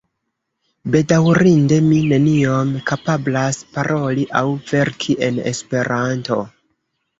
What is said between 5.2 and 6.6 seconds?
en Esperanto.